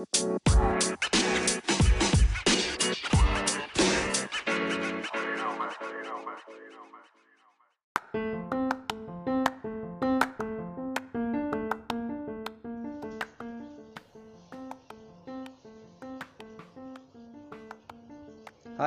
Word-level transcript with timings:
Hai 0.00 0.08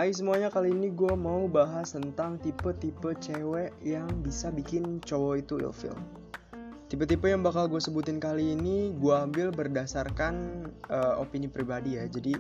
semuanya, 0.09 0.49
kali 0.49 0.73
ini 0.73 0.89
gue 0.89 1.13
mau 1.13 1.45
bahas 1.45 1.93
tentang 1.93 2.41
tipe-tipe 2.41 3.13
cewek 3.21 3.69
yang 3.85 4.09
bisa 4.25 4.49
bikin 4.49 4.97
cowok 5.05 5.45
itu 5.45 5.61
ilfil. 5.61 6.22
Tipe-tipe 6.93 7.25
yang 7.25 7.41
bakal 7.41 7.65
gue 7.73 7.81
sebutin 7.81 8.21
kali 8.21 8.53
ini 8.53 8.93
gue 8.93 9.15
ambil 9.17 9.49
berdasarkan 9.49 10.69
uh, 10.93 11.17
opini 11.17 11.49
pribadi 11.49 11.97
ya. 11.97 12.05
Jadi 12.05 12.37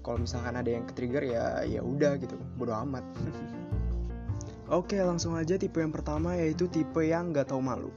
kalau 0.00 0.24
misalkan 0.24 0.56
ada 0.56 0.72
yang 0.72 0.88
ke-trigger 0.88 1.20
ya 1.20 1.60
ya 1.68 1.84
udah 1.84 2.16
gitu, 2.16 2.40
bodo 2.56 2.72
amat. 2.80 3.04
Oke, 4.80 4.96
langsung 5.04 5.36
aja 5.36 5.60
tipe 5.60 5.84
yang 5.84 5.92
pertama 5.92 6.32
yaitu 6.32 6.64
tipe 6.72 7.04
yang 7.04 7.36
gak 7.36 7.52
tahu 7.52 7.60
malu. 7.60 7.92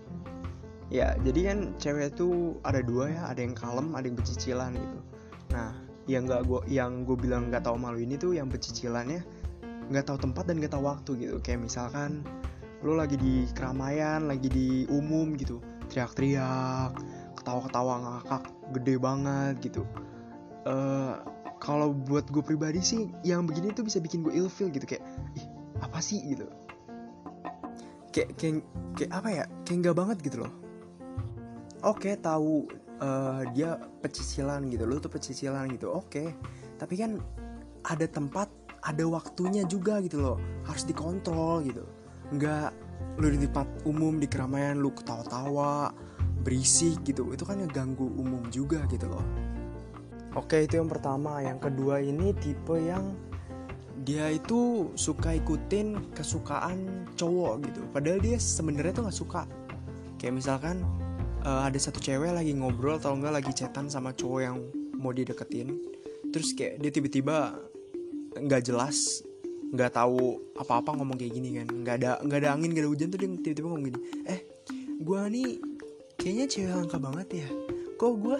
Ya, 0.91 1.15
jadi 1.23 1.55
kan 1.55 1.71
cewek 1.79 2.19
itu 2.19 2.59
ada 2.67 2.83
dua 2.83 3.07
ya, 3.07 3.21
ada 3.31 3.39
yang 3.39 3.55
kalem, 3.55 3.95
ada 3.95 4.03
yang 4.03 4.19
becicilan 4.19 4.75
gitu. 4.75 4.99
Nah, 5.55 5.71
yang 6.11 6.27
gak 6.27 6.43
gue 6.51 6.67
yang 6.67 7.07
gue 7.07 7.15
bilang 7.15 7.47
nggak 7.47 7.63
tahu 7.63 7.79
malu 7.79 8.03
ini 8.03 8.19
tuh 8.19 8.35
yang 8.35 8.51
pecicilannya 8.51 9.23
nggak 9.87 10.03
tahu 10.03 10.19
tempat 10.19 10.51
dan 10.51 10.59
nggak 10.59 10.75
tahu 10.75 10.83
waktu 10.83 11.11
gitu 11.15 11.39
kayak 11.39 11.63
misalkan 11.63 12.27
lo 12.83 12.99
lagi 12.99 13.15
di 13.15 13.47
keramaian 13.55 14.27
lagi 14.27 14.51
di 14.51 14.83
umum 14.91 15.39
gitu 15.39 15.63
teriak-teriak 15.91 16.91
ketawa-ketawa 17.39 17.93
ngakak 17.99 18.43
gede 18.71 18.95
banget 19.01 19.55
gitu. 19.59 19.83
Uh, 20.63 21.19
kalau 21.59 21.91
buat 21.91 22.27
gue 22.31 22.43
pribadi 22.43 22.79
sih 22.83 23.11
yang 23.23 23.47
begini 23.47 23.71
tuh 23.71 23.87
bisa 23.87 23.99
bikin 23.99 24.23
gue 24.23 24.35
ilfeel 24.35 24.71
gitu 24.71 24.83
kayak 24.83 25.03
ih 25.35 25.45
apa 25.83 25.99
sih? 25.99 26.19
gitu. 26.23 26.47
Kayak 28.15 28.29
kayak 28.39 28.55
kayak 28.95 29.11
apa 29.11 29.29
ya? 29.31 29.43
Kayak 29.67 29.77
nggak 29.87 29.97
banget 29.97 30.17
gitu 30.23 30.37
loh. 30.47 30.53
Oke 31.83 32.15
tahu 32.19 32.67
uh, 33.03 33.43
dia 33.51 33.75
pecicilan 33.99 34.67
gitu 34.71 34.87
lo 34.87 34.99
tuh 35.03 35.11
pecicilan 35.11 35.67
gitu 35.75 35.91
oke. 35.91 36.07
Okay. 36.11 36.27
tapi 36.81 36.99
kan 36.99 37.21
ada 37.87 38.03
tempat 38.11 38.51
ada 38.83 39.07
waktunya 39.07 39.63
juga 39.63 40.03
gitu 40.03 40.19
loh 40.19 40.37
harus 40.67 40.83
dikontrol 40.83 41.63
gitu. 41.63 41.83
Nggak 42.35 42.75
lu 43.17 43.29
di 43.29 43.45
tempat 43.45 43.67
umum 43.85 44.17
di 44.17 44.25
keramaian 44.25 44.81
lu 44.81 44.89
ketawa-tawa 44.93 45.93
berisik 46.43 47.01
gitu. 47.07 47.31
Itu 47.31 47.47
kan 47.47 47.61
ngeganggu 47.61 48.03
umum 48.03 48.43
juga 48.49 48.83
gitu 48.89 49.07
loh. 49.07 49.23
Oke 50.33 50.65
itu 50.65 50.81
yang 50.81 50.89
pertama. 50.89 51.39
Yang 51.45 51.69
kedua 51.69 52.01
ini 52.01 52.33
tipe 52.37 52.75
yang 52.77 53.13
dia 54.03 54.27
itu 54.33 54.91
suka 54.99 55.37
ikutin 55.37 56.11
kesukaan 56.11 57.07
cowok 57.15 57.53
gitu. 57.69 57.81
Padahal 57.93 58.19
dia 58.19 58.35
sebenarnya 58.35 58.91
tuh 58.99 59.03
nggak 59.07 59.19
suka. 59.23 59.41
Kayak 60.19 60.33
misalkan 60.43 60.83
uh, 61.47 61.63
ada 61.63 61.79
satu 61.79 62.03
cewek 62.03 62.35
lagi 62.35 62.51
ngobrol 62.51 62.99
atau 62.99 63.15
enggak 63.15 63.39
lagi 63.39 63.51
chatan 63.55 63.87
sama 63.87 64.11
cowok 64.11 64.41
yang 64.43 64.57
mau 64.97 65.15
dideketin. 65.15 65.79
Terus 66.33 66.51
kayak 66.57 66.81
dia 66.81 66.91
tiba-tiba 66.91 67.55
nggak 68.33 68.65
jelas 68.65 69.21
nggak 69.73 69.91
tahu 69.97 70.37
apa-apa 70.53 70.93
ngomong 71.01 71.17
kayak 71.17 71.33
gini 71.33 71.49
kan. 71.57 71.67
Nggak 71.67 71.95
ada 71.99 72.11
nggak 72.21 72.39
ada 72.45 72.49
angin 72.53 72.69
nggak 72.71 72.83
ada 72.85 72.91
hujan 72.93 73.07
tuh 73.09 73.19
dia 73.19 73.29
tiba-tiba 73.33 73.67
ngomong 73.73 73.87
gini 73.89 73.99
eh 74.29 74.39
gue 75.03 75.19
nih 75.33 75.49
kayaknya 76.15 76.45
cewek 76.45 76.73
langka 76.77 76.97
banget 77.01 77.27
ya. 77.43 77.47
Kok 77.97 78.13
gue 78.21 78.37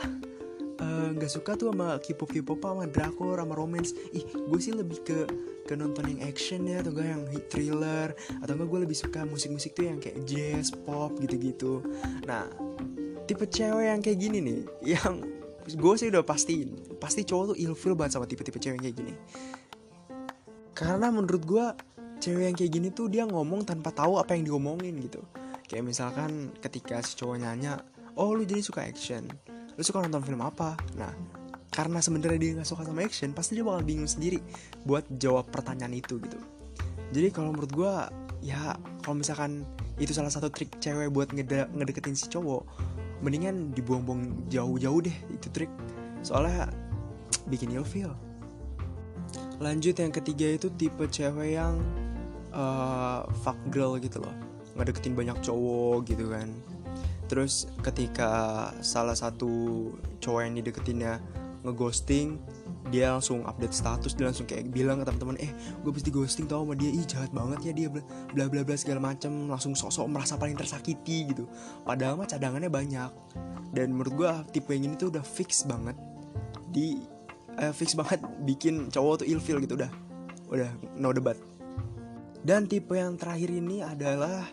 eh, 0.80 1.08
nggak 1.18 1.32
suka 1.32 1.52
tuh 1.58 1.74
sama 1.74 1.98
K-pop 1.98 2.30
K-pop 2.30 2.60
sama 2.62 2.86
drakor 2.86 3.42
sama 3.42 3.54
romance? 3.58 3.92
Ih 4.14 4.24
gue 4.24 4.60
sih 4.62 4.72
lebih 4.72 5.02
ke 5.02 5.20
ke 5.64 5.74
nonton 5.80 6.06
yang 6.06 6.22
action 6.28 6.68
ya 6.68 6.84
atau 6.84 6.92
enggak 6.92 7.08
yang 7.08 7.24
thriller 7.50 8.08
atau 8.44 8.54
enggak 8.54 8.70
gue 8.70 8.80
lebih 8.86 8.98
suka 9.00 9.26
musik-musik 9.26 9.74
tuh 9.74 9.90
yang 9.90 9.98
kayak 9.98 10.22
jazz 10.30 10.70
pop 10.70 11.18
gitu-gitu. 11.18 11.82
Nah 12.30 12.46
tipe 13.24 13.48
cewek 13.48 13.86
yang 13.88 14.02
kayak 14.04 14.20
gini 14.20 14.38
nih 14.44 14.62
yang 14.84 15.24
gue 15.64 15.94
sih 15.96 16.12
udah 16.12 16.28
pastiin 16.28 17.00
pasti 17.00 17.24
cowok 17.24 17.56
tuh 17.56 17.58
ilfil 17.60 17.96
banget 17.96 18.20
sama 18.20 18.28
tipe-tipe 18.28 18.60
cewek 18.60 18.84
kayak 18.84 18.96
gini 19.00 19.14
karena 20.74 21.14
menurut 21.14 21.44
gue 21.46 21.66
cewek 22.18 22.44
yang 22.50 22.56
kayak 22.58 22.72
gini 22.74 22.88
tuh 22.90 23.08
dia 23.10 23.30
ngomong 23.30 23.62
tanpa 23.68 23.94
tahu 23.94 24.18
apa 24.18 24.34
yang 24.34 24.50
diomongin 24.50 24.98
gitu. 25.02 25.22
Kayak 25.70 25.86
misalkan 25.86 26.54
ketika 26.60 27.02
si 27.06 27.14
cowok 27.18 27.38
nanya 27.42 27.82
oh 28.18 28.34
lu 28.34 28.44
jadi 28.44 28.62
suka 28.66 28.82
action? 28.82 29.30
Lu 29.78 29.82
suka 29.86 30.02
nonton 30.02 30.26
film 30.26 30.42
apa? 30.42 30.74
Nah 30.98 31.14
karena 31.74 31.98
sebenarnya 32.02 32.38
dia 32.38 32.52
nggak 32.62 32.70
suka 32.70 32.86
sama 32.86 33.02
action 33.02 33.34
pasti 33.34 33.58
dia 33.58 33.66
bakal 33.66 33.82
bingung 33.82 34.06
sendiri 34.06 34.38
buat 34.86 35.06
jawab 35.18 35.50
pertanyaan 35.50 35.94
itu 35.98 36.22
gitu. 36.22 36.38
Jadi 37.14 37.30
kalau 37.30 37.54
menurut 37.54 37.72
gue 37.74 37.94
ya 38.46 38.78
kalau 39.06 39.18
misalkan 39.18 39.66
itu 40.02 40.10
salah 40.14 40.34
satu 40.34 40.50
trik 40.50 40.74
cewek 40.82 41.14
buat 41.14 41.30
ngede 41.34 41.70
ngedeketin 41.74 42.18
si 42.18 42.30
cowok 42.30 42.66
mendingan 43.22 43.72
dibuang-buang 43.78 44.50
jauh-jauh 44.50 45.00
deh 45.06 45.18
itu 45.34 45.48
trik. 45.54 45.70
Soalnya 46.26 46.70
bikin 47.52 47.74
feel 47.86 48.14
lanjut 49.62 49.96
yang 49.98 50.12
ketiga 50.12 50.48
itu 50.58 50.68
tipe 50.76 51.06
cewek 51.08 51.58
yang 51.58 51.80
uh, 52.54 53.26
fuck 53.42 53.58
girl 53.74 53.98
gitu 53.98 54.22
loh. 54.22 54.34
Ngedeketin 54.78 55.14
banyak 55.14 55.38
cowok 55.42 56.08
gitu 56.10 56.30
kan. 56.34 56.50
Terus 57.30 57.66
ketika 57.82 58.70
salah 58.84 59.18
satu 59.18 59.90
cowok 60.22 60.42
yang 60.46 60.54
dideketinnya 60.60 61.14
ngeghosting 61.64 62.38
dia 62.92 63.16
langsung 63.16 63.48
update 63.48 63.72
status 63.72 64.12
dia 64.12 64.28
langsung 64.28 64.44
kayak 64.44 64.68
bilang 64.76 65.00
ke 65.00 65.08
teman-teman 65.08 65.40
eh 65.40 65.48
gue 65.56 65.92
pasti 65.96 66.12
ghosting 66.12 66.52
tau 66.52 66.68
sama 66.68 66.76
dia 66.76 66.92
ih 66.92 67.08
jahat 67.08 67.32
banget 67.32 67.64
ya 67.64 67.72
dia 67.72 67.88
bla 67.90 68.46
bla 68.52 68.62
bla 68.62 68.76
segala 68.76 69.00
macem. 69.00 69.48
Langsung 69.48 69.74
sok-sok 69.74 70.08
merasa 70.12 70.36
paling 70.36 70.60
tersakiti 70.60 71.32
gitu. 71.32 71.48
Padahal 71.88 72.20
mah 72.20 72.28
cadangannya 72.28 72.70
banyak. 72.70 73.12
Dan 73.74 73.96
menurut 73.98 74.14
gue 74.14 74.32
tipe 74.54 74.70
yang 74.76 74.92
ini 74.92 74.96
tuh 75.00 75.10
udah 75.10 75.26
fix 75.26 75.66
banget 75.66 75.98
di 76.70 77.02
uh, 77.60 77.74
fix 77.74 77.94
banget 77.98 78.22
bikin 78.46 78.90
cowok 78.90 79.24
tuh 79.24 79.28
ilfil 79.28 79.60
gitu 79.62 79.76
udah. 79.78 79.92
Udah 80.50 80.70
no 80.98 81.12
debat. 81.12 81.38
Dan 82.44 82.68
tipe 82.68 82.94
yang 83.00 83.16
terakhir 83.16 83.50
ini 83.50 83.80
adalah 83.80 84.46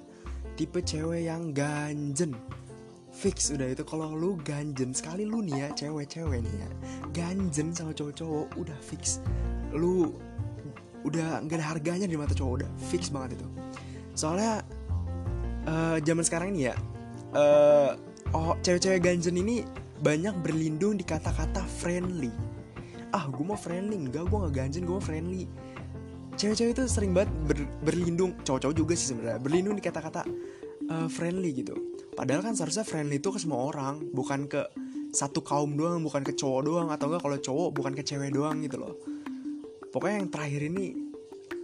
tipe 0.54 0.78
cewek 0.80 1.26
yang 1.26 1.50
ganjen. 1.50 2.36
Fix 3.10 3.50
udah. 3.50 3.66
Itu 3.70 3.82
kalau 3.82 4.14
lu 4.14 4.38
ganjen 4.40 4.94
sekali 4.94 5.26
lu 5.26 5.42
nih 5.42 5.66
ya 5.66 5.68
cewek-cewek 5.74 6.40
nih 6.46 6.54
ya 6.62 6.68
ganjen 7.10 7.74
sama 7.74 7.90
cowok-cowok 7.90 8.46
udah 8.56 8.78
fix. 8.78 9.18
Lu 9.74 10.14
udah 11.00 11.40
nggak 11.44 11.58
ada 11.58 11.66
harganya 11.76 12.06
di 12.06 12.14
mata 12.14 12.36
cowok 12.36 12.64
udah 12.64 12.70
fix 12.92 13.10
banget 13.10 13.40
itu. 13.40 13.46
Soalnya 14.14 14.62
uh, 15.66 15.96
zaman 16.00 16.24
sekarang 16.24 16.54
ini 16.54 16.70
ya 16.70 16.74
uh, 17.34 17.96
oh 18.34 18.54
cewek-cewek 18.62 19.02
ganjen 19.02 19.36
ini 19.36 19.66
banyak 20.00 20.32
berlindung 20.40 20.96
di 20.96 21.04
kata-kata 21.04 21.60
friendly 21.66 22.32
ah 23.14 23.24
gue 23.28 23.44
mau 23.44 23.58
friendly. 23.58 23.96
Enggak 23.96 24.26
gue 24.30 24.38
nggak 24.38 24.54
ganjen 24.54 24.82
gue 24.86 24.94
mau 24.96 25.02
friendly. 25.02 25.44
Cewek-cewek 26.38 26.72
itu 26.72 26.82
sering 26.88 27.12
banget 27.12 27.30
ber, 27.44 27.58
berlindung. 27.84 28.32
Cowok-cowok 28.42 28.74
juga 28.74 28.94
sih 28.96 29.12
sebenarnya 29.12 29.38
berlindung 29.42 29.76
di 29.76 29.82
kata-kata 29.84 30.24
uh, 30.88 31.08
friendly 31.10 31.52
gitu. 31.52 31.74
Padahal 32.16 32.42
kan 32.42 32.54
seharusnya 32.56 32.84
friendly 32.84 33.22
itu 33.22 33.30
ke 33.30 33.38
semua 33.38 33.70
orang 33.70 34.02
bukan 34.10 34.50
ke 34.50 34.62
satu 35.10 35.42
kaum 35.42 35.74
doang 35.74 36.06
bukan 36.06 36.22
ke 36.22 36.38
cowok 36.38 36.60
doang 36.62 36.88
atau 36.94 37.10
enggak 37.10 37.22
kalau 37.26 37.38
cowok 37.38 37.68
bukan 37.74 37.92
ke 37.98 38.02
cewek 38.06 38.30
doang 38.30 38.62
gitu 38.62 38.78
loh. 38.78 38.94
Pokoknya 39.90 40.22
yang 40.22 40.30
terakhir 40.30 40.62
ini 40.70 40.94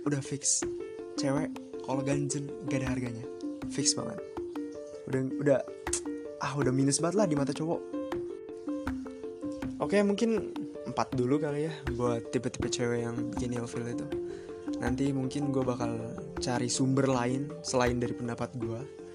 udah 0.02 0.18
fix. 0.18 0.66
Cewek 1.14 1.54
kalau 1.86 2.02
ganjen 2.02 2.50
gak 2.66 2.82
ada 2.82 2.88
harganya. 2.90 3.24
Fix 3.70 3.94
banget. 3.94 4.18
Udah 5.06 5.20
udah 5.38 5.58
ah 6.42 6.52
udah 6.58 6.72
minus 6.74 6.98
banget 6.98 7.22
lah 7.22 7.26
di 7.30 7.38
mata 7.38 7.54
cowok. 7.54 7.80
Oke 9.78 10.02
mungkin 10.02 10.50
empat 10.86 11.18
dulu 11.18 11.42
kali 11.42 11.66
ya 11.66 11.74
buat 11.98 12.30
tipe-tipe 12.30 12.70
cewek 12.70 13.04
yang 13.04 13.16
bikin 13.34 13.58
ilfil 13.58 13.84
itu. 13.84 14.06
Nanti 14.78 15.10
mungkin 15.10 15.50
gue 15.50 15.62
bakal 15.62 15.98
cari 16.38 16.70
sumber 16.70 17.10
lain 17.10 17.50
selain 17.62 17.98
dari 17.98 18.14
pendapat 18.14 18.54
gue 18.58 19.06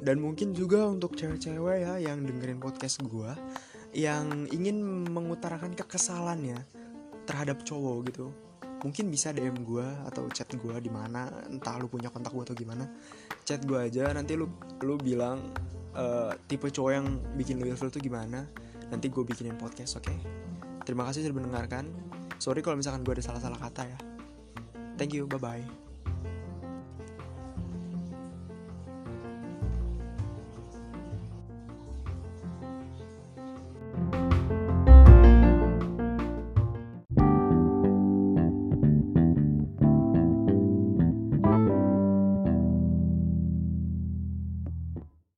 dan 0.00 0.16
mungkin 0.16 0.56
juga 0.56 0.88
untuk 0.88 1.12
cewek-cewek 1.12 1.84
ya 1.84 2.00
yang 2.00 2.24
dengerin 2.24 2.56
podcast 2.56 3.04
gue 3.04 3.30
yang 3.92 4.48
ingin 4.48 4.80
mengutarakan 5.12 5.76
kekesalannya 5.76 6.64
terhadap 7.28 7.62
cowok 7.62 7.96
gitu. 8.08 8.26
Mungkin 8.80 9.12
bisa 9.12 9.28
DM 9.36 9.60
gue 9.60 9.84
atau 10.08 10.24
chat 10.32 10.48
gue 10.48 10.74
di 10.80 10.88
mana 10.88 11.28
entah 11.52 11.76
lu 11.76 11.86
punya 11.92 12.08
kontak 12.08 12.32
gue 12.32 12.44
atau 12.48 12.56
gimana. 12.56 12.88
Chat 13.44 13.60
gue 13.68 13.76
aja 13.76 14.08
nanti 14.16 14.40
lu 14.40 14.48
lu 14.80 14.96
bilang 14.96 15.52
uh, 15.92 16.32
tipe 16.48 16.72
cowok 16.72 16.92
yang 16.96 17.06
bikin 17.36 17.60
lu 17.60 17.68
ilfil 17.68 17.92
tuh 17.92 18.00
gimana. 18.00 18.48
Nanti 18.88 19.12
gue 19.12 19.20
bikinin 19.20 19.60
podcast 19.60 20.00
oke? 20.00 20.08
okay? 20.08 20.18
Terima 20.90 21.06
kasih 21.06 21.22
sudah 21.22 21.38
mendengarkan. 21.38 21.86
Sorry 22.42 22.66
kalau 22.66 22.74
misalkan 22.74 23.06
gue 23.06 23.14
ada 23.14 23.22
salah-salah 23.22 23.62
kata 23.62 23.82
ya. 23.86 23.98
Thank 24.98 25.14
you 25.14 25.30
bye 25.30 25.38
bye 25.38 25.89